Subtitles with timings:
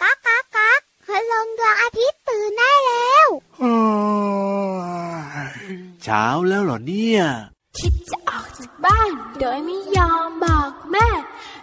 [0.00, 3.28] ก๊ากก๊ากก๊ากพลังดวงอาทิตย์ตื่นได้แล้ว
[6.02, 7.22] เช้าแล้วเหรอเนี่ย
[7.78, 11.08] คิดจะออกจากบ้าน โดยไม่ยอมบอกแม่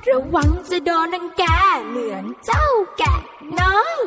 [0.10, 1.44] ระวังจะโดนนังแก
[1.88, 2.66] เหมือนเจ้า
[2.98, 3.16] แกะ
[3.60, 3.98] น้อย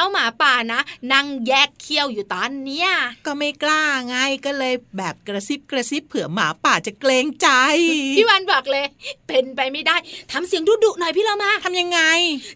[0.00, 0.80] จ้าหมาป่านะ
[1.12, 2.88] นั่งแยกเคี้ยวอยู่ตอนเนี้ย
[3.26, 7.48] ก็ไม่กล้าไงก็เลยแบบกระซิบกระซิบเผื่อหมาป่าจะเกรงใจ
[8.16, 8.86] พี่วันบอกเลย
[9.28, 9.96] เป็นไปไม่ได้
[10.32, 12.00] ทำเสียงดุดุๆหน่อยพี่เรามาทำยังไง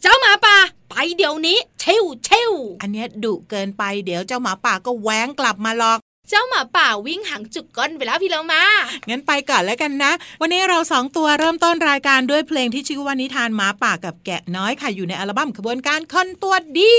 [0.03, 0.57] เจ้าหมาป่า
[0.91, 8.63] ไปเดี๋ยวนี้เชวเชวอันเนี้ยดุเกินไปเดี๋ยวเจ้าหมาป่าก็แหวงกลับมาหรอก เจ้าหมาป่าวิ่งหางจุกก้นไปแล้วพี่เรามา
[9.09, 16.95] งั้นไปก่อนแล้วกันนะ วันนี้เราสองตัวเริ่มต้นรายการด้วยเพลงที่ชื่อว่านิทานหมาป่ากับแกะน้อยค่ะอยู่ในอัลบั้มขบวนการคนตัวดี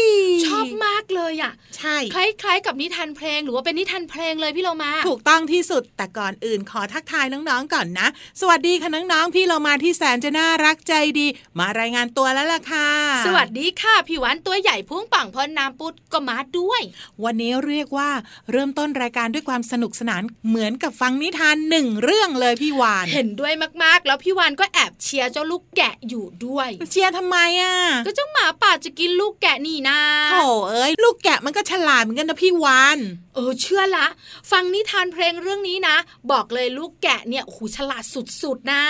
[0.47, 8.07] ชอบมากเลยอะ ใช่ คล้ายๆ กับนิทานเพลงหรือว่าเป็นนิทานเพลงเลยพี่เรามา ถูกต้องที่สุด แต่ก่อนอื่นขอทักทายน้องๆก่อนนะ
[8.41, 11.27] สวัสดีค่ะน้องๆพี่เรามาที่แสนจะน่ารักใจดี
[11.59, 12.89] มารายงานตัวแล้วล่ะค่ะ
[13.25, 16.81] สวัสดีค่ะพี่วันตัวใหญ่พุ่งปังพอน้ำปุดก็มาด้วย
[17.23, 18.09] วันนี้เรียกว่า
[18.51, 27.75] เริ่มต้นรายการด้วยความสนุกสนานเหมือนกับฟังนิทานหนึ่งเรื่องเลยพี่วานเห็นด้วยมากๆ แล้วพี่วันก็แอบเชียร์เจ้าลูกแกะอยู่ด้วย เชียร์ทำไมอะ
[28.05, 29.99] ก็เจ้าหมาป่าจะกินลูกแกะนี่นา
[30.31, 30.35] โถ
[30.69, 32.99] เอ้ยลูกแกะมันก็ฉลาดเหมือนกันนะพี่วาน
[33.35, 34.07] เออเชื่อละ
[34.51, 35.95] ฟังนิทานเพลงเรื่องนี้นะ
[36.31, 38.03] บอกเลยลูกแกะเนี่ยโอ้โหฉลาด
[38.41, 38.83] สุดๆนะ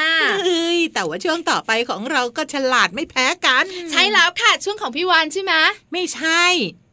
[0.45, 5.53] เอ้ยแต่ว่าช่วงต่อไปของเราก็ฉลาดไม่แพ้กัน ใช่แล้วค่ะช่วงของพี่วันใช่ไหม
[5.93, 6.43] ไม่ใช่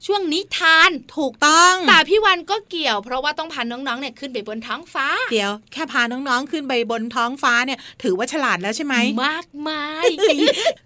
[0.06, 8.94] ช่วงนิทานถูกต้องแต่พี่วันก็เกี่ยว เพราะว่าต้องพาน้องๆเนี่ยขึ้นไปบนท้องฟ้า เดี๋ยว แค่พาน้องๆขึ้นไปบนท้องฟ้าเนี่ย ถือว่าฉลาดแล้วใช่ไหม
[9.26, 10.06] มากมาย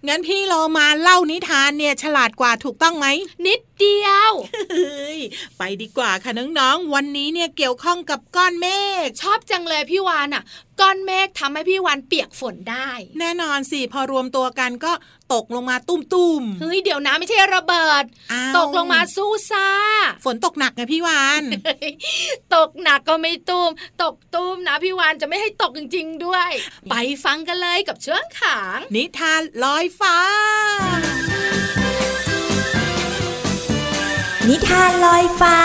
[0.08, 3.06] งั้นพี่เรามาเล่านิทานเนี่ยฉลาดกว่าถูกต้องไหม
[3.46, 4.32] นิดเดียว
[4.72, 5.18] เฮ้ย
[5.58, 8.66] ไปดีกว่าค่ะน้องๆ วันนี้เนี่ยเกี่ยวข้องกับก้อนเม
[9.06, 10.42] ฆชอบจังเลยพี่วานอะ
[10.80, 14.92] ก้อนเมฆทำให้พี่วานเปียกฝนได้ แน่นอนสิพอรวมตัวกันก็
[15.34, 19.68] ตกลงมาตุ้มๆเฮ้ยเดี๋ยวนะไม่ใช่ระเบิดอ้าวตกลงมาสู้ซ่า
[20.24, 21.42] ฝนตกหนักไงพี่วาน
[22.54, 23.70] ตกหนักก็ไม่ตุ้ม
[24.02, 26.50] ตกตุ้มนะพี่วานจะไม่ให้ตกจริง ๆ ด้วย
[26.90, 26.94] ไป
[27.24, 30.16] ฟังกันเลยกับเชื้องขางนิทานลอยฟ้า
[34.50, 35.58] นิทานลอยฟ้า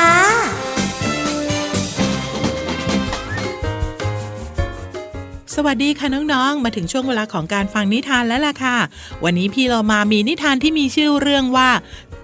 [5.56, 8.78] สวัสดีค่ะน้องๆ มาถึงช่วงเวลาของการฟังนิทานแล้วล่ะค่ะ
[9.24, 11.70] วันนี้พี่เรามามีนิทานที่มีชื่อเรื่องว่า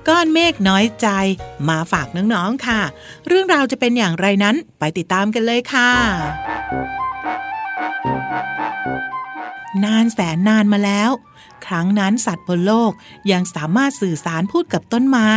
[0.07, 1.07] ก้อนเมฆน้อยใจ
[1.69, 2.81] มาฝากน้องๆค่ะ
[3.27, 5.91] เรื่องราวจะเป็นอย่างไรนั้นไปติดตามกันเลยค่ะ
[9.83, 11.11] นานแสนนานมาแล้ว
[11.67, 12.91] ครั้งนั้นสัตว์บนโลก
[13.31, 15.29] ยังสามารถสื่อสารพูดกับต้นไม้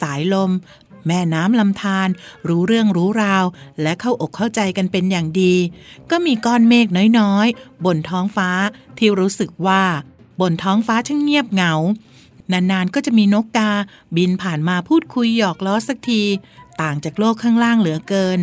[0.00, 0.50] สายลม
[1.06, 2.08] แม่น้ำลำธาร
[2.48, 3.44] รู้เรื่องรู้ราว
[3.82, 5.54] และเข้าอกเข้าใจกันเป็นอย่างดี
[6.10, 6.86] ก็มีก้อนเมฆ
[7.18, 8.50] น้อยๆ บนท้องฟ้า
[8.98, 9.82] ที่รู้สึกว่า
[10.40, 11.74] บนท้องฟ้าช่างเงียบเหงา
[12.52, 13.70] นานๆก็จะมีนกกา
[14.16, 16.22] บินผ่านมาพูดคุยหยอกล้อสักที
[16.80, 18.38] ต่างจากโลกข้างล่างเหลือเกิน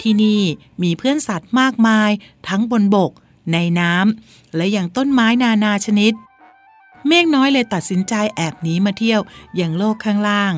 [0.00, 0.42] ที่นี่
[0.82, 2.10] มีเพื่อนสัตว์มากมาย
[2.48, 3.12] ทั้งบนบก
[3.52, 6.12] ในน้ำและอย่างต้นไม้นานาชนิด
[7.08, 9.20] เมฆน้อยเลยตัดสินใจแอบหนีมาเที่ยว
[9.56, 10.54] อย่างโลกข้างล่าง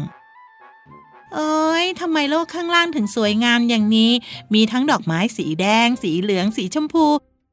[1.37, 4.13] โอ้ยทำไมโลกข้างล่างถึงสวยงามอย่างนี้
[4.55, 7.07] มีทั้งดอกไม้สีแดง สีเหลือง สีชมพู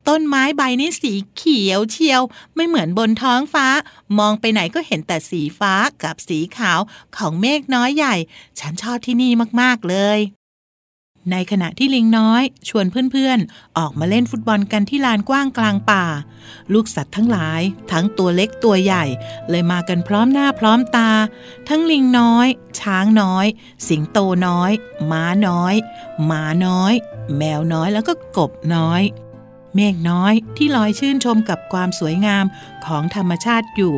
[0.08, 2.22] ต้นไม้ใบนี่สีเขียวเชียว
[2.56, 3.68] ไม่เหมือนบนท้องฟ้า
[4.20, 6.80] มองไปไหนก็เห็นแต่สีฟ้ากับสีขาว
[7.18, 8.16] ของเมฆน้อยใหญ่
[8.60, 9.32] ฉันชอบที่นี่
[9.62, 10.20] มาก ๆ เลย
[11.32, 16.06] ในขณะที่ลิงน้อย ชวนเพื่อนๆ ออกมาเล่นฟุตบอลกันที่ลานกว้างกลางป่า
[16.74, 17.62] ลูกสัตว์ทั้งหลาย
[17.92, 19.06] ทั้งตัวเล็กตัวใหญ่
[19.50, 21.12] เลยมากันพร้อมหน้าพร้อมตา
[21.70, 22.48] ทั้งลิงน้อย
[22.80, 23.46] ช้างน้อย
[23.88, 24.72] สิงโตน้อย
[25.12, 25.76] ม้าน้อย
[26.26, 26.94] หมาน้อย
[27.38, 29.02] แมวน้อยแล้วก็กบน้อย
[29.76, 32.46] เมฆน้อยที่ลอยชื่นชมกับความสวยงาม
[32.86, 33.96] ของธรรมชาติอยู่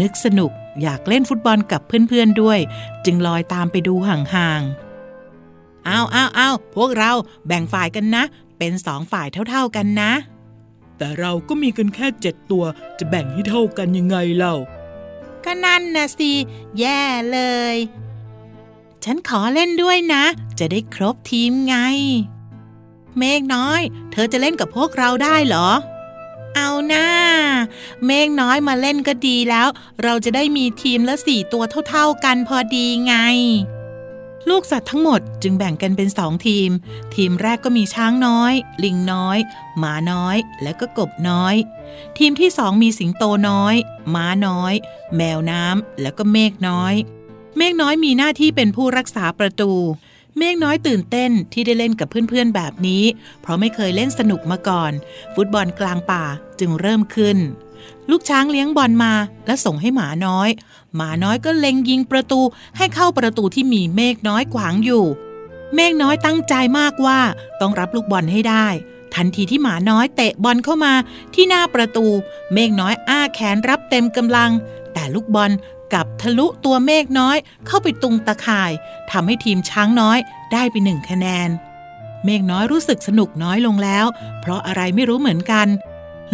[0.00, 0.50] นึกสนุก
[0.82, 2.58] อยากเล่นฟุตบอลกับเพื่อนๆด้วย
[3.04, 4.87] จึงลอยตามไปดูห่างๆ
[5.88, 7.12] เอาเอาเอาพวกเรา
[7.46, 8.24] แบ่งฝ่ายกันนะ
[8.58, 10.12] เป็นสองฝ่ายเท่าๆกันนะ
[10.96, 12.64] แต่เราก็มีกันแค่เจ็ดตัว
[12.98, 14.54] จะแบ่งให้เท่ากันยังไงเล่า
[15.44, 16.32] ก็นั่นนะสิ
[16.78, 17.02] แย่
[17.32, 17.40] เล
[17.74, 17.76] ย
[19.04, 20.24] ฉันขอเล่นด้วยนะ
[20.58, 21.76] จะได้ครบทีมไง
[23.18, 23.80] เมฆน้อย
[24.12, 25.68] เธอจะเล่นกับพวกเราได้เหรอ
[26.56, 27.08] เอาหน้า
[28.06, 29.68] เมฆน้อยมาเล่นก็ดีแล้ว
[30.02, 33.14] เราจะได้มีทีมละสี่ตัวเท่าๆกันพอดีไง
[34.48, 36.70] ลูกสัตว์ทั้งหมดจึงแบ่งกันเป็นสองทีม
[37.14, 38.52] ทีมแรกก็มีช้างน้อย
[38.84, 39.38] ลิงน้อย
[39.78, 41.54] หมาน้อย และก็กบน้อย
[42.18, 43.74] ทีมที่สองมีสิงโตน้อย
[44.14, 44.74] ม้าน้อย
[45.16, 46.94] แมวน้ำแล้วก็เมฆน้อย
[47.56, 49.72] เมฆน้อยมีหน้าที่เป็นผู้รักษาประตู
[50.38, 53.04] เมฆน้อยตื่นเต้นที่ได้เล่นกับเพื่อนๆแบบนี้
[53.40, 54.92] เพราะไม่เคยเล่นสนุกมาก่อน
[55.34, 56.24] ฟุตบอลกลางป่า
[56.60, 57.38] จึงเริ่มขึ้น
[58.10, 59.12] ลูกช้างเลี้ยงบอลมา
[59.46, 60.48] และส่งให้หมาน้อย
[60.96, 62.40] หมาน้อยก็เล็งยิงประตู
[62.76, 65.04] ให้เข้าประตูที่มีเมฆน้อยขวางอยู่
[65.74, 67.20] เมฆน้อยตั้งใจมากว่า
[67.60, 68.66] ต้องรับลูกบอลให้ได้
[69.14, 70.94] ทันทีที่หมาน้อยเตะบอลเข้ามา
[71.34, 72.06] ที่หน้าประตู
[72.54, 74.50] เมฆน้อยอ้าแขนรับเต็มกำลัง
[74.92, 75.50] แต่ลูกบอล
[75.94, 77.36] กับทะลุตัวเมฆน้อย
[77.66, 78.72] เข้าไปตุงตะข่าย
[79.10, 80.18] ทำให้ทีมช้างน้อย
[80.52, 81.48] ได้ไปหนึ่งคะแนน
[82.24, 84.06] เมฆน้อยรู้สึกสนุกน้อยลงแล้ว
[84.40, 85.66] เพราะอะไรไม่รู้เหมือนกัน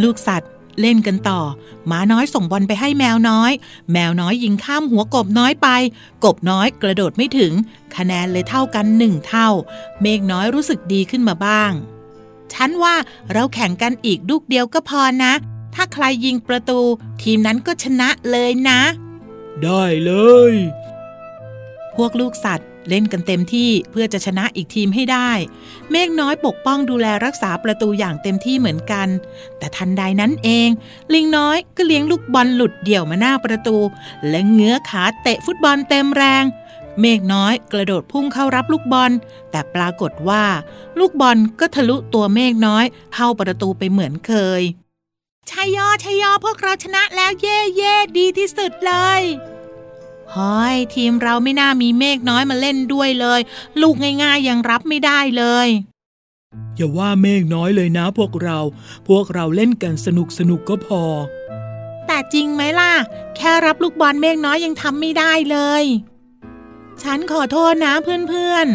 [0.02, 0.50] ลูกสัตว์
[0.80, 1.40] เล่นกันต่อ
[1.86, 3.52] หมาน้อยส่งบอลไปให้แมวน้อย
[3.92, 5.68] แมวน้อยยิงข้ามหัวกบน้อยไป
[6.24, 7.52] กบน้อยกระโดดไม่ถึง
[7.96, 9.48] คะแนนเลยเท่ากันหนึ่งเท่า
[10.02, 11.72] เมฆน้อยรู้สึกดีขึ้นมาบ้าง
[12.52, 12.94] ฉันว่า
[13.32, 15.32] เราแข่งกันอีกลูกเดียวก็พอนะ
[15.74, 16.80] ถ้าใครยิงประตู
[17.22, 18.80] ทีมนั้นก็ชนะเลยนะ
[19.62, 20.12] ได้เล
[20.52, 20.54] ย
[21.96, 25.30] พวกลูกสัตว์เล่นกันเต็มที่เพื่อจะชนะอีกทีมให้ได้
[25.90, 29.08] เมฆน้อยปกป้องดูแลรักษาประตูอย่างเต็มที่เหมือนกัน
[29.58, 30.68] แต่ทันใดนั้นเอง
[31.14, 33.76] ลิงน้อยก็เลี้ยงลูกบอลหลุดเดี่ยวมาหน้าประตู
[34.28, 36.44] และเงื้อขาเตะฟุตบอลเต็มแรง
[37.00, 39.12] เมฆน้อยกระโดดพุ่งเข้ารับลูกบอล
[39.50, 40.44] แต่ปรากฏว่า
[40.98, 42.84] ลูกบอลก็ทะลุตัวเมฆน้อย
[43.14, 44.62] เข้าประตูไปเหมือนเคย
[45.50, 49.22] ชัยยอชัยยอพวกเราชนะแล้วเย่เย่ดีที่สุดเลย
[50.32, 53.40] เฮ้ยทีมเราไม่น่ามีเมฆน้อยมาเล่นด้วยเลย
[53.80, 55.68] ลูกง่ายๆยังรับไม่ได้เลย
[56.76, 58.58] อย่าว่าเมฆน้อยเลยนะพวกเรา
[59.08, 61.02] พวกเราเล่นกันสนุกสนุกก็พอ
[62.06, 62.92] แต่จริงไหมล่ะ
[63.36, 65.84] แค่รับลูกบอลเมฆน้อยยังทำไม่ได้เลย
[67.02, 68.66] ฉันขอโทษนะเพื่อน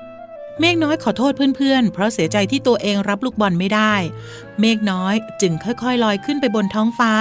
[0.00, 3.94] ๆเมฆน้อยขอโทษเพื่อนๆ เพราะเสียใจที่ตัวเองรับลูกบอลไม่ได้
[4.60, 7.12] เมฆน้อยจึงค่อยๆ ลอยขึ้นไปบนท้องฟ้า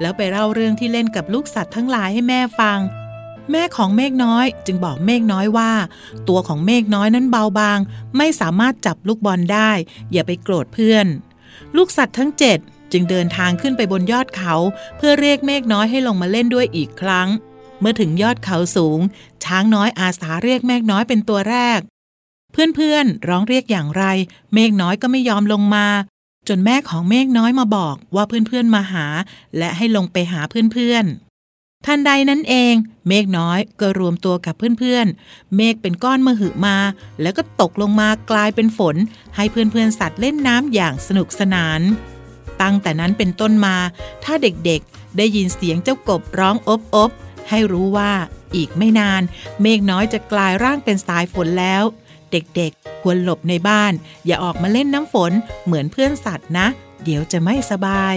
[0.00, 3.01] แล้วไปเล่าเรื่องที่เล่นกับลูกสัตว์ทั้งหลายให้แม่ฟังท
[3.50, 5.72] แม่ของเมฆน้อยจึงบอกเมฆน้อยว่า
[6.28, 7.78] ตัวของเมฆน้อยนั้นเบาบาง
[8.16, 9.70] ไม่สามารถจับลูกบอลได้
[10.12, 11.06] อย่าไปโกรธเพื่อน
[11.76, 12.58] ลูกสัตว์ทั้งเจ็ด
[12.92, 14.54] จึงเดินทางขึ้นไปบนยอดเขา
[14.96, 17.28] เพื่อเรียกเมฆน้อยให้ลงมาเล่นด้วยอีกครั้ง
[17.80, 19.00] เมื่อถึงยอดเขาสูง
[19.44, 21.80] ช้างน้อยอาสาเรียกเมฆน้อยเป็นตัวแรก
[22.52, 24.04] เพื่อนๆร้องเรียกอย่างไร
[24.54, 25.86] เมฆน้อยก็ไม่ยอมลงมา
[26.48, 29.06] จนแม่ของเมฆน้อยมาบอกว่าเพื่อนๆมาหา
[29.58, 30.40] และให้ลงไปหา
[30.72, 31.31] เพื่อนๆ
[31.86, 32.74] ทันใดนั้นเอง
[33.08, 36.76] เมฆน้อยก็รวมตัวกับเพื่อนๆ เมฆเป็นก้อนมหึมา
[37.20, 38.96] แล้วก็ตกลงมากลายเป็นฝน
[39.36, 41.80] ให้เพื่อนๆสัตว์เล่นน้ำอย่างสนุกสนาน
[42.62, 43.76] ตั้งแต่นั้นเป็นต้นมา
[44.24, 47.10] ถ้าเด็กๆ ได้ยินเสียงเจ้ากบร้องอบอบ
[47.48, 48.12] ให้รู้ว่า
[48.54, 49.22] อีกไม่นาน
[49.62, 51.82] เมฆน้อยจะกลายร่างเป็นสายฝนแล้ว
[52.32, 53.92] เด็กๆ ควรหลบในบ้าน
[54.26, 55.32] อย่าออกมาเล่นน้ำฝน
[55.64, 56.66] เหมือนเพื่อนสัตว์นะ
[57.04, 58.14] เดี๋ยวจะไม่สบาย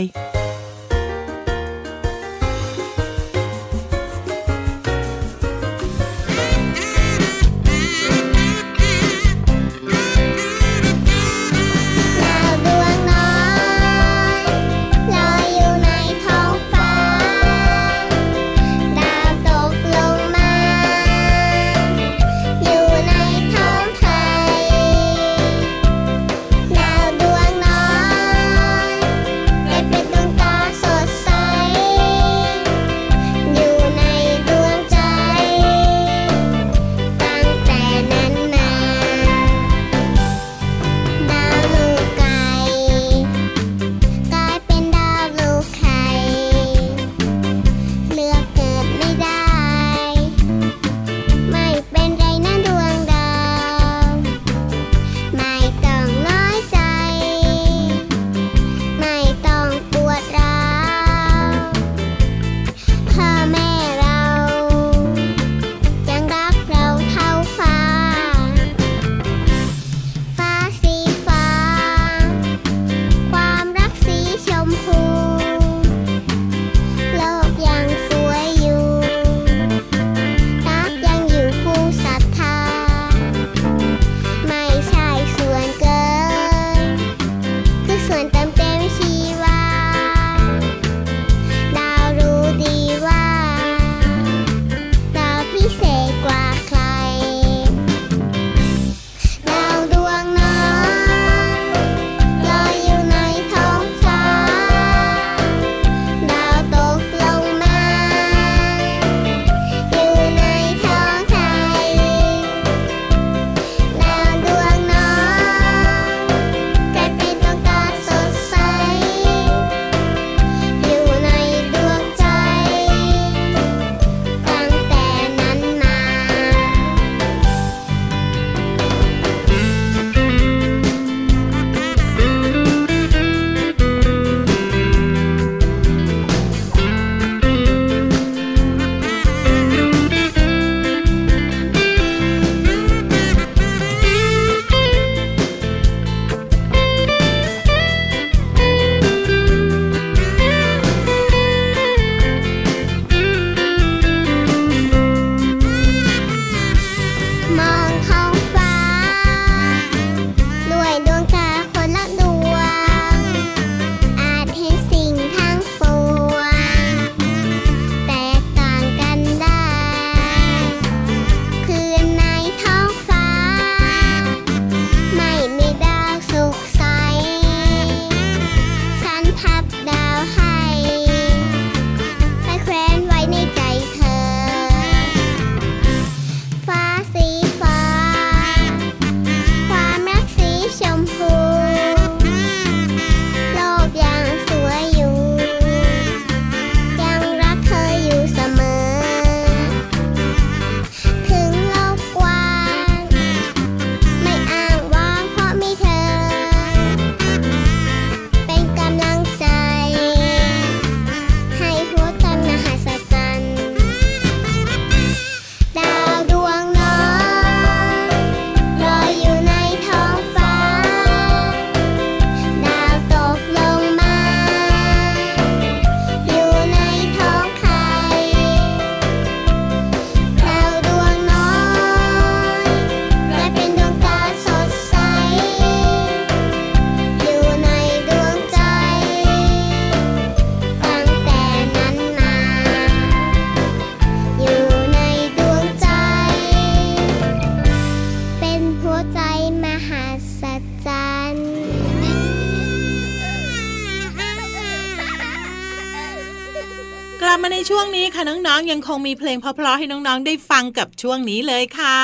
[258.66, 262.02] ๆ ยังคงมีเพลงเพราะๆให้น้องๆ ได้ฟังกับช่วงนี้เลยค่ะ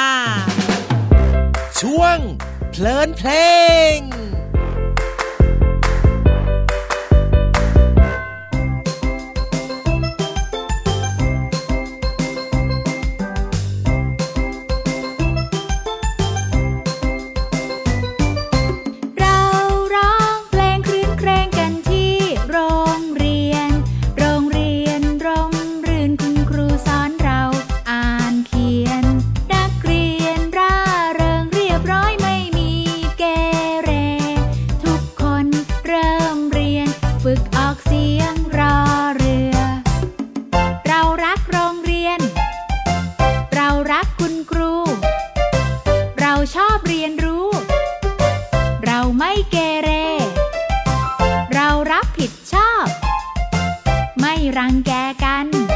[1.82, 2.18] ช่วง
[2.72, 3.30] เพลินเพล
[3.96, 4.31] ง
[54.57, 54.91] รังแก
[55.24, 55.71] กัน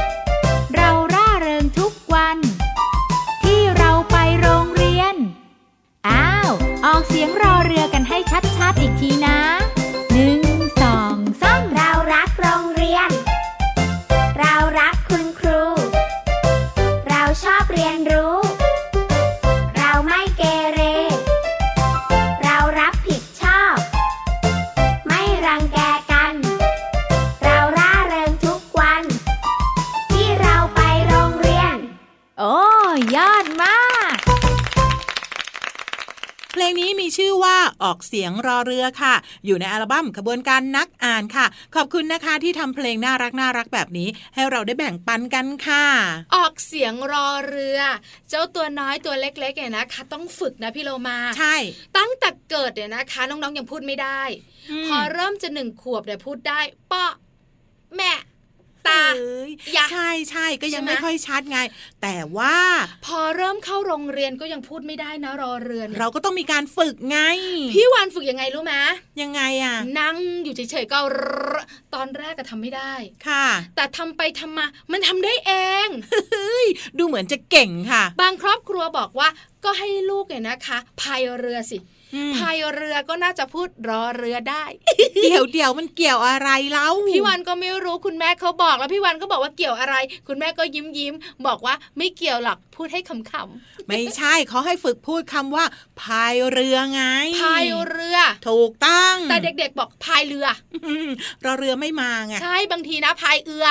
[37.85, 39.15] อว่าออกเสียงรอเรือค่ะ
[39.45, 45.85] อยู่ในอัลบั้มขบวนการนักอ่านค่ะ ขอบคุณนะคะที่ทำเพลงน่ารักน่ารักแบบนี้ ให้เราได้แบ่งปันกันค่ะ
[46.35, 47.79] ออกเสียงรอเรือ
[48.29, 51.55] เจ้าตัวน้อยตัวเล็กๆเนี่ยนะคะ ต้องฝึกนะพี่โลมาใช่
[51.97, 54.21] ตั้งแต่เกิดเนี่ยนะคะน้องๆยังพูดไม่ได้
[54.71, 56.59] อืมพอเริ่มจะหนึ่งขวบเนี่ยพูดได้
[56.91, 57.05] ป้อ
[57.95, 58.11] แม่
[58.87, 61.59] ตาเอ้ยยะใช่ใช่ก็ยังใช่ไหมไม่ค่อยชัดไง
[62.01, 62.57] แต่ว่า
[63.05, 67.19] พอเริ่มเข้าโรงเรียนก็ยังพูดไม่ได้นะรอเรือเนี่ยเราก็ต้องมีการฝึกไง
[67.73, 68.73] พี่วานฝึกยังไงรู้ไหม
[69.21, 70.99] ยังไงอะ นั่งอยู่เฉยๆก็
[71.53, 71.55] ร
[71.93, 72.93] ตอนแรกก็ทำไม่ได้
[73.27, 75.51] ค่ะ แต่ทำไปทำมา มันทำได้เอ
[75.85, 75.87] ง
[76.31, 76.67] เฮ้ย
[76.97, 79.29] ดูเหมือนจะเก่งค่ะ บางครอบครัวบอกว่า
[79.65, 81.94] ก็ให้ลูกเนี่ยนะคะพายเรือสิอืม
[82.37, 84.63] พายเรือก็น่าจะพูดรอเรือได้
[85.23, 89.95] เดี๋ยวเดี๋ยวมันเกี่ยวอะไรเล่าพี่วันก็ไม่รู้คุณแม่เขาบอกแล้วพี่วันก็บอกว่าเกี่ยวอะไร
[90.27, 91.13] คุณแม่ก็ยิ้มยิ้ม
[91.47, 95.65] บอกว่าไม่เกี่ยวหรอกพูดให้ขำไม่ใช่เขาให้ฝึกพูดคำว่า
[96.01, 98.17] พายเรือไงๆพายเรือ
[98.49, 100.47] ถูกต้องแต่เด็กๆบอกพายเรือ
[100.85, 101.09] อืม
[101.45, 103.67] รอเรือไม่มาไงใช่บางทีนะพายเอือ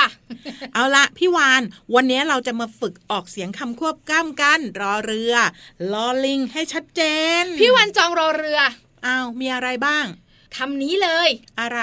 [0.73, 1.61] เอาละพี่วาน
[1.95, 5.33] วันนี้เราจะมาฝึกออกเสียงคำควบกล้ำกัน รอเรือ
[5.91, 7.01] ลอลิงให้ชัดเจ
[7.41, 8.59] น พี่วันจองรอเรือ
[9.05, 10.05] อ้าวมีอะไรบ้าง
[10.55, 11.81] คำนี้เลย อะไร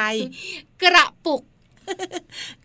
[0.83, 1.43] กระปุก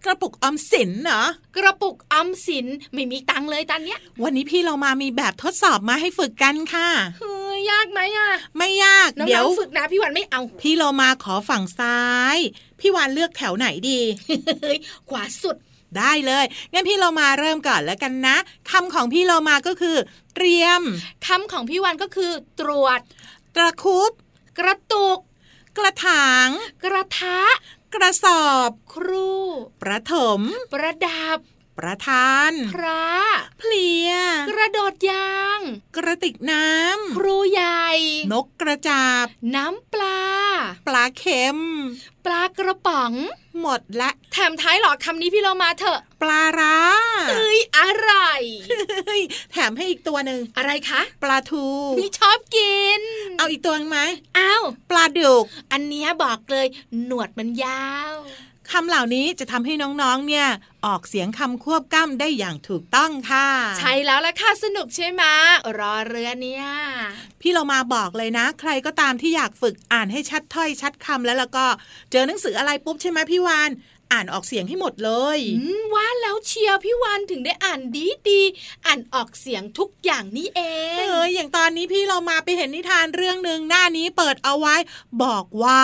[0.03, 1.23] กระปุกออมสินเหรอ
[1.55, 12.01] กระปุกออมสินไม่มีตังค์เลยตอนเนี้ย วันนี้พี่เรามามีแบบทดสอบมาให้ฝึกกันค่ะเฮ้ยยากไหมอะ ไม่ยากน้เดี๋ยอวงๆฝึกนะพี่วันไม่เอา พี่เรามาขอฝั่งซ้า
[12.35, 12.37] ย
[12.79, 13.99] พี่วานเลือกแถวไหนดี
[14.63, 14.77] เฮ้ย
[15.09, 15.57] ขวาสุด
[15.97, 18.35] ได้เลยงั้นพี่เรามาเริ่มก่อนแล้วกันนะ
[18.71, 19.95] คำของพี่เรามาก็คือ
[20.35, 20.81] เตรียม
[21.27, 22.99] คำของพี่วันก็คือ ตรวจ
[23.57, 24.11] ตะคุบ
[24.59, 25.19] กระตุก
[25.77, 26.49] กระถาง
[26.83, 27.39] กระทะ
[27.93, 29.29] กระสอบ ครู
[29.81, 30.41] ประถม
[30.73, 31.37] ประดับ
[31.77, 33.07] ประธาน พระ
[33.59, 34.11] เพลีย
[34.49, 35.59] กระโดดยาง
[35.95, 36.67] กระติกน้
[37.17, 40.19] ครูใหญ่ำนกกระจาบ น้ำปลา
[40.87, 41.57] ปลาเค็ม
[42.25, 43.13] ปลากระป๋อง
[43.61, 46.77] หมดละแถมท้ายหรอคำนี้พี่เรามาเถอะ ปลาร้า
[47.29, 48.11] เอ้ยอะไร
[48.67, 51.65] เฮ้ยแถมให้อีกตัวหนึ่งอะไรคะ ปลาทู
[51.99, 53.01] นี่ชอบกิน
[53.37, 53.99] เอาอีกตัวหนึงไหม
[54.37, 56.67] อ้าวปลาดุก อันเนี้ยบอกเลย
[57.05, 58.13] หนวดมันยาว
[58.71, 60.47] คำเหล่านี้จะทำให้น้องๆ เนี่ย
[60.85, 63.47] ออกเสียงคำควบกล้ำได้อย่างถูกต้องค่ะ
[63.79, 65.23] ใช่แล้วละค่ะสนุกใช่ไหม
[65.79, 66.65] รอเรือเนี่ย
[67.41, 71.65] พี่เรามาบอกเลยนะ ใครก็ตามที่อยากฝึกอ่านให้ชัดถ้อยชัดคำแล้วแล้วก็
[72.11, 73.69] เจอหนังสืออะไรปุ๊บใช่ไหมพี่วาน
[74.13, 80.61] อ่านออกเสียงให้หมดเลยอืมว่าแล้วเชียร์พี่วันถึงได้อ่านดีดีๆอ่านออกเสียงทุกอย่างนี่เอ
[80.93, 84.75] งเอออย่างตอนนี้พี่เรามาไปเห็นนิทานเรื่องหนึ่งหน้านี้เปิดเอาไว้
[85.23, 85.81] บอกว่า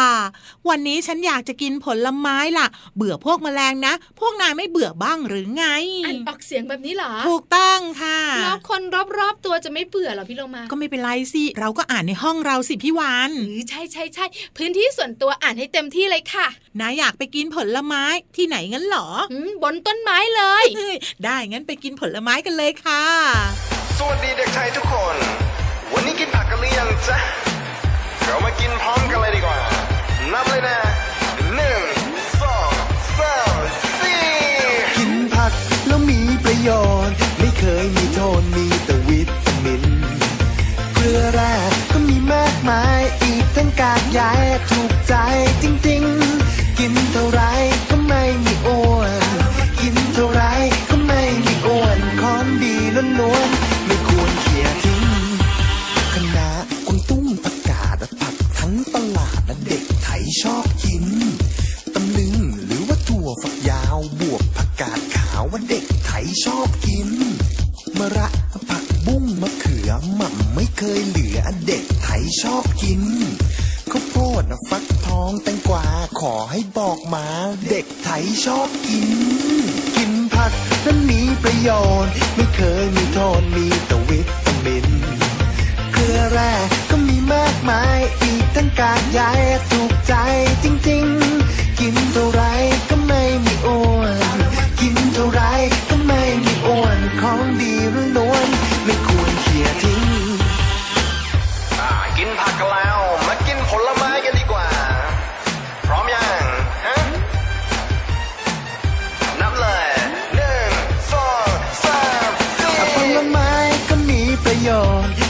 [0.70, 5.66] วันนี้ฉันอยากจะกินผลไม้ล่ะ เบื่อพวกแมลงนะ พวกนายไม่เบื่อบ้างหรือไง
[6.06, 8.13] อ่านออกเสียงแบบนี้เหรอถูกต้องค่ะแล้ว
[8.74, 14.26] คนรอบๆตัวจะไม่เบื่อเหรอพี่โลมา ก็ไม่เป็นไรสิ เราก็อ่านในห้องเราสิพี่วานหรือใช่ใช่ใช่
[14.58, 16.48] พื้นที่ส่วนตัวอ่านให้เต็มที่เลยค่ะ
[16.80, 18.04] นายอยากไปกินผลไม้
[18.36, 23.04] ที่ไหนงั้นเหรออืมบนต้นไม้เลยเฮ้ยได้งั้นไปกินผลไม้กันเลยค่ะ
[23.98, 25.16] สวัสดีเด็กไทยทุกคน
[25.94, 27.20] วันนี้กินผักกันหรือยังจ๊ะ
[28.26, 29.58] เรามากินพร้อมกันเลยดีกว่า
[30.34, 30.78] นับเลยนะ
[31.56, 31.82] หนึ่ง
[32.42, 32.72] สอง
[33.20, 33.56] สาม
[34.02, 34.22] สี่
[34.98, 35.54] กินผัก
[37.64, 39.84] คยมีโทนมีแต่วิตามิน
[40.94, 41.56] เกลือแร่
[41.92, 44.22] ก็มีมากมายอีกทั้งกากใย
[44.70, 45.16] ถูกใจ
[45.64, 47.42] จริงๆ กินเท่าไร
[47.90, 49.14] ก็ไม่มีอ้วน
[49.82, 50.42] กินเท่าไร
[50.90, 52.76] ก็ไม่มีอ้วนคอนดี
[53.20, 55.06] ล้วนๆไม่ควรเขี่ยทิ้ง
[56.14, 56.50] คณะ
[56.88, 61.06] กวางตุ้งผักกาดผักทั้งตลาดเด็กไทยชอบกิน
[61.94, 66.68] ตำลึงหรือว่าถั่วฝักยาวบวกผักกาดขาวว่าเด็กไทยชอบ
[81.64, 81.70] โย
[82.06, 84.86] น ไม่เคยมีโทษมีแต่วิตามิน
[85.94, 86.54] เกลือแร่
[86.90, 89.22] ก็มีมากมาย อีกทั้งกากใย
[89.72, 90.14] ถูกใจ
[90.64, 91.03] จริง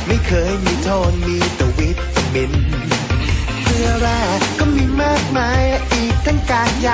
[0.08, 2.52] ไม่เคยมีโทษมีแต่วิตามิน
[3.64, 4.22] เกลือแร่
[4.60, 5.64] ก็มีมากมาย
[5.94, 6.90] อีกทั้งกากใย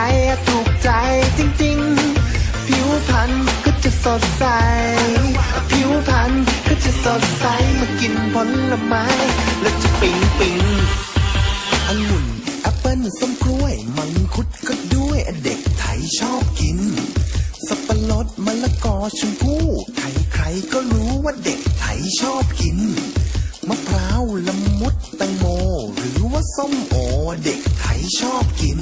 [0.48, 0.90] ถูกใจ
[1.38, 3.32] จริงๆ ผิวพรรณ
[3.66, 4.46] ก็จะสดใส
[5.72, 6.32] ผิวพรรณ
[6.68, 7.46] ก็จะสดใส
[7.80, 8.36] มากินผ
[8.70, 9.06] ลไม้
[9.62, 10.60] แล้วจะปิ๊งปิ๊ง
[11.88, 12.26] องุ่น
[12.62, 16.80] แอปเปิ้ลส้มกล้วย มังคุดก็ด้วยเด็กไทยชอบกิน
[17.68, 19.66] สับปะรดมะละกอชมพู่
[19.98, 20.44] ใครใคร
[20.74, 22.78] ก็รู้ว่าเด็กไทยชอบกิน
[23.68, 25.46] มะพร้าวละมุดแตงโม
[25.98, 26.96] หรือว่าส้มโอ
[27.46, 28.80] เด็กไทยชอบกิน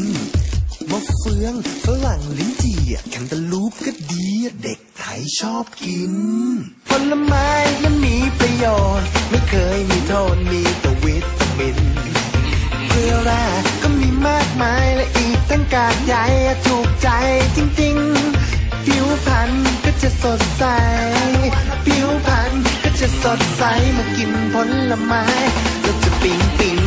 [0.91, 4.27] มะเฟืองฝรั่งลิ้นจี่แคนตาลูปก็ดี
[4.63, 6.13] เด็กไทยชอบกิน
[6.89, 7.49] ผลไม้
[7.83, 8.65] มันมีประโย
[8.99, 11.77] ชน์ ไม่เคยมีโทษมีแต่วิตามิน
[12.89, 13.45] เกลือแร่
[13.81, 16.15] ก็มีมากมายและอีกทั้งกากใย
[16.65, 17.09] ถูกใจ
[17.55, 17.67] จริง
[20.39, 20.63] ดใส
[21.85, 22.51] ผิวพรรณ
[22.83, 23.63] ก็จะสดใส
[23.97, 24.55] มากินผ
[24.89, 25.23] ลไม้
[25.81, 26.79] แล้วจะปิ๊งปิ๊ง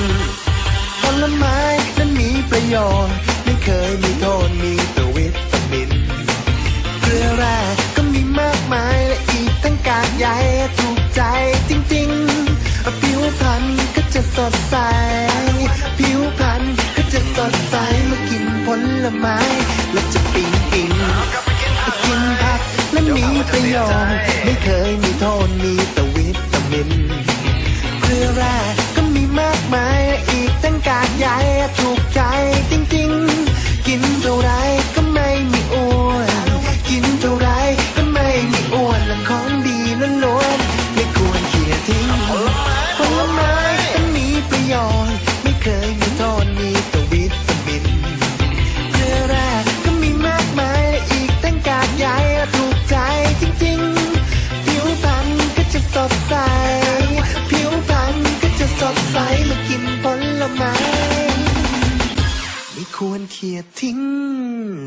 [1.03, 1.59] ผลไม้
[1.99, 2.77] นั้นมีประโย
[3.07, 5.91] ชน์ ไม่เคยมีโทษมีแต่วิตามิน
[7.01, 7.59] เกลือแร่
[7.97, 10.27] ก็มีมากมายและอีกทั้งกากใย
[10.79, 11.23] ถูกใจ
[11.71, 14.77] จริงๆ ผิวพรรณก็จะสดใส
[15.99, 16.63] ผิวพรรณ
[16.97, 17.75] ก็จะสดใส
[18.11, 18.69] มากินผ
[19.05, 19.39] ลไม้
[19.93, 20.91] แล้วจะปิ๊งปิ๊ง
[23.17, 23.77] มีประโย
[24.13, 26.89] ชน์ไม่เคยมีโทษมีแต่วิตามิน
[28.01, 28.57] เกลือแร่
[28.95, 31.37] ก็มีมากมายอีกตั้งกากใหญ่
[31.79, 32.21] ถูกใจ
[32.71, 34.51] จริงๆ กินเท่าไร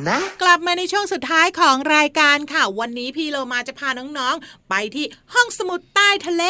[0.10, 6.44] นะ กลับมาในช่วงสุดท้ายของรายการค่ะ วันนี้พี่โลมาจะพาน้องๆ ไปที่ห้องสมุดใต้ทะเล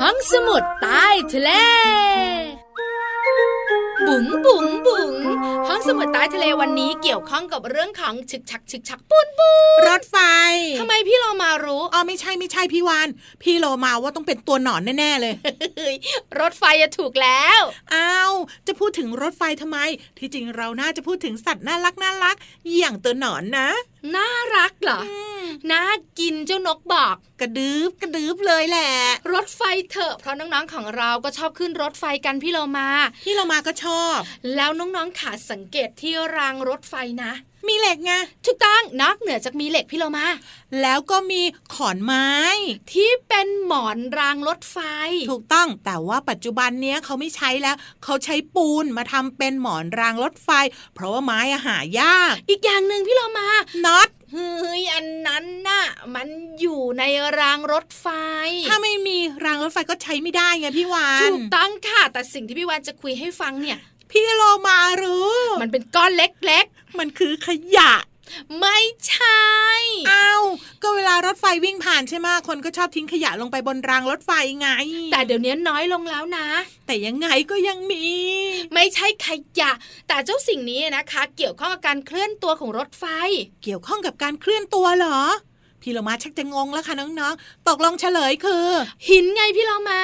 [0.00, 1.50] ห้องสมุดใต้ทะเล
[4.10, 5.12] บุ๋งบุ๋งบุ๋ง
[5.68, 10.16] ห้องสมุดใต้ทะเลวันนี้เกี่ยวข้องกับเรื่องของฉึกฉักฉึกฉักปุนปุนรถไฟ
[10.80, 13.08] ทำไมพี่เรามารู้อ๋อไม่ใช่ไม่ใช่พี่วาน
[13.42, 15.34] พี่โลมาว่าต้องเป็นตัวหนอนแน่ๆเลย
[16.40, 17.60] รถไฟจะถูกแล้ว
[17.94, 18.32] อ้าว
[18.66, 19.78] จะพูดถึงรถไฟทำไม
[20.18, 22.36] ที่จริงเราน่าจะพูดถึงสัตว์น่ารักน่ารัก
[22.76, 23.68] อย่างตัวหนอนนะ
[24.16, 25.00] น่ารักเหรอ
[25.70, 25.82] น่า
[26.18, 28.90] กินเจ้านกบอกกระดึบกระดึบเลยแหละ
[29.32, 32.88] รถไฟเถอะเพราะน้องๆของเราก็ชอบขึ้นรถไฟกันพี่เรามา
[33.24, 34.18] พี่โลมาก็ชอบ
[34.54, 37.32] แล้วน้องๆขาสังเกตที่รางรถไฟนะ
[37.68, 38.12] มีเหล็กไง
[38.44, 40.26] ถูกต้องนอกเหนือจากมีเหล็กพี่เรามา
[40.82, 41.42] แล้วก็มี
[41.74, 42.30] ขอนไม้
[42.92, 44.78] ที่เป็นหมอนรางรถไฟ
[45.30, 50.50] ถูกต้องแต่ว่าปัจจุบันเนี้ยเขาไม่ใช้แล้ว เขาใช้ปูนมาทำเป็นหมอนรางรถไฟ
[50.94, 53.48] เพราะว่าไม้อะหายาก อีกอย่างหนึ่งพี่เรามา
[53.86, 56.28] น็อต เฮ้ยอันนั้นน่ะ มัน
[56.60, 57.02] อยู่ใน
[57.40, 58.06] รางรถไฟ
[58.70, 63.78] ถ้าไม่มีรางรถไฟก็ใช้ไม่ได้ไงพี่วานถูกต้องค่ะแต่สิ่งที่พี่วานจะคุยให้ฟังเนี่ย
[64.10, 66.64] พี่โลมารู้ มันเป็นก้อนเล็ก
[66.98, 68.09] มันคือขยะๆ
[68.60, 69.44] ไม่ใช่
[70.10, 70.44] อ้าว
[70.82, 74.68] ก็เวลารถไฟวิ่งผ่านใช่ไหมคนก็ชอบทิ้งขยะลงไปบนรางรถไฟไง
[75.12, 76.46] แต่เดี๋ยวนี้น้อยลงแล้วนะ
[76.86, 78.04] แต่ยังไงก็ยังมี
[78.74, 79.28] ไม่ใช่ข
[79.60, 79.72] ยะ
[80.08, 83.04] แต่เจ้าสิ่งนี้นะคะ เกี่ยวข้องกับการเคลื่อนตัวของรถไฟ
[83.62, 85.20] เกี่ยวข้องกับการเคลื่อนตัวเหรอ
[85.82, 88.68] พี่เรามาชักจะงงแล้วค่ะน้องๆ ตกลงเฉลยคือ
[89.08, 90.00] หินไงพี่เรามา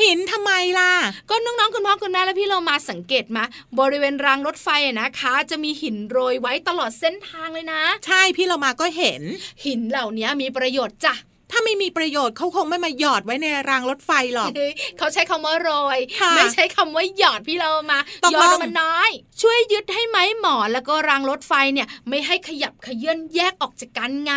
[0.00, 0.92] หินทำไมล่ะ
[1.30, 3.44] ก็น้องๆ คุณพ่อคุณแม่และพี่เรามาสังเกตมา
[3.78, 9.22] บริเวณรางรถไฟอะนะคะ จะมีหินโรยไว้ตลอดเส้นทางเลยนะ ใช่พี่เรามาก็เห็น
[9.64, 11.14] หินเหล่านี้มีประโยชน์จ้ะ
[11.50, 19.10] ถ้าไม่มีประโยชน์เขาคงไม่มาหยอดไว้ในรางรถไฟหรอกเฮ้ยเขาใช้คำว่าโรยค่ะไม่ใช้คำว่าหยอดพี่เรามาตกหยลอดงมันน้อย
[19.42, 24.34] ช่วยยึดให้ไม้หมอนแล้วก็รางรถไฟเนี่ย ไม่ให้ขยับขยื่นแยกออกจากกันไง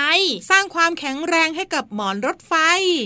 [0.52, 2.54] สร้างความแข็งแรงให้กับหมอนรถไฟ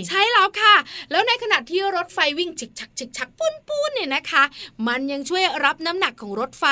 [0.08, 0.76] ใช่แล้วค่ะ
[1.10, 4.42] แล้วในขณะที่รถไฟวิ่งฉิกชักฉิกชักปุ้นปุ้นเนี่ยนะคะ
[4.86, 6.64] มันยังช่วยรับน้ำหนักของรถไฟ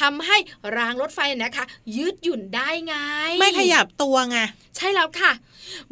[0.00, 0.36] ทำให้
[0.76, 1.64] รางรถไฟนะคะ
[1.96, 2.94] ยืดหยุ่นได้ไง
[3.40, 4.38] ไม่ขยับตัวไง
[4.76, 5.32] ใช่แล้วค่ะ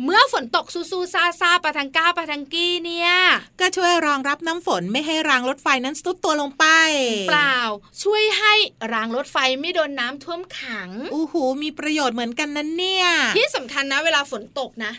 [0.03, 3.11] เมื่อฝนตกซูซูซาซาปะทังก้าปะทังกี้เนี่ย
[3.61, 6.65] ก็ช่วยรองรับน้ำฝนไม่ให้รางรถไฟนั้นซุดตัวลงไป
[7.29, 7.59] เปล่า
[8.03, 8.55] ช่วยให้
[8.93, 13.07] รางรถไฟไม่โดนน้ำท่วมขังอู้หูมีประโยชน์เหมือนกันนั้นเนี่ย
[13.37, 14.93] ที่สำคัญนะ เวลาฝนตกนะ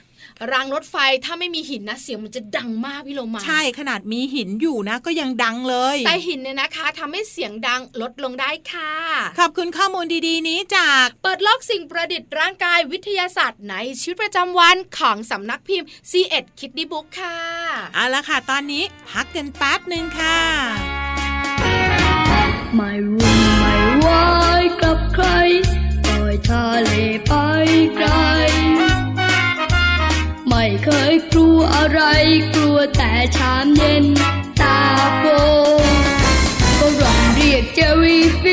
[0.51, 8.93] รางรถไฟถ้าไม่มีหินนะเสียงมันจะดังมากพี่โลมา ใช่ขนาดมีหินอยู่นะ ก็ยังดังเลย แต่หินเนี่ยนะคะทำให้เสียงดังลดลงได้ค่ะ
[9.39, 17.37] ขอบคุณข้อมูลดีๆ นี้จาก เปิดโลกสิ่งประดิษฐ์ร่างกายวิทยาศาสตร์ในชีวิตประจำวันของสำนักพิมพ์ c ีเอ็ดคิดดีบุ๊กค่ะ
[17.93, 20.39] เอาละค่ะ ตอนนี้พักกันแป๊บหนึ่งค่ะ
[22.75, 23.73] ไม่วุ่นไม่
[24.05, 24.27] วา
[24.61, 25.25] ยกับใคร
[26.05, 26.91] ปล่อยทะเล
[27.27, 27.33] ไป
[27.97, 28.07] ไกล
[30.55, 32.01] ไม่เคยกลัวอะไร
[32.55, 34.05] กลัวแต่ชามเย็น
[34.61, 34.79] ตา
[35.17, 35.23] โฟ
[36.79, 38.43] ก็ร้องเรียกเจวีฟ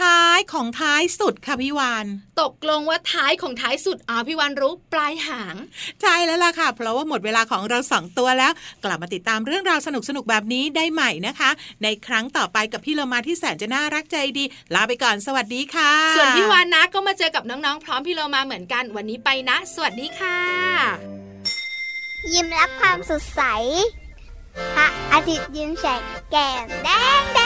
[0.00, 2.06] ท้ายของท้ายสุดค่ะพี่วาน
[2.42, 5.54] ตกลงว่าท้ายของท้ายสุดอ๋อพี่วันรู้ปลายหาง
[6.02, 8.52] ใช่แล้วล่ะค่ะ เพราะว่าหมดเวลาของเราสองตัวแล้ว
[8.84, 11.50] กลับมาติดตามเรื่องราวสนุกๆแบบนี้ได้ใหม่นะคะ
[11.82, 20.40] ในครั้งต่อไปกับพี่เรามาที่แสนจะน่ารักใจดี ลาไปก่อนสวัสดีค่ะ ส่วนพี่วานนะก็มาเจอกับน้องๆ พร้อมพี่เรามาเหมือนกันวันนี้ไปนะ สวัสดีค่ะ
[22.32, 23.42] ยิ้มรับความสดใส
[24.74, 26.88] พระอาทิตย์ยิ้มแฉกแก้มแด
[27.20, 27.40] งแด